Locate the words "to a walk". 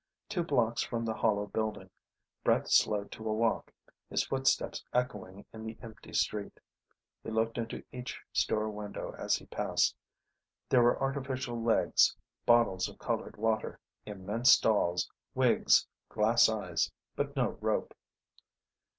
3.11-3.71